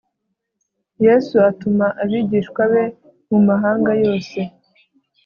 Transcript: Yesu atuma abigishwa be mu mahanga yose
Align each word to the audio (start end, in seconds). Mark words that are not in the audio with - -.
Yesu 1.05 1.35
atuma 1.49 1.87
abigishwa 2.03 2.63
be 2.71 2.83
mu 3.29 3.39
mahanga 3.47 3.91
yose 4.03 4.39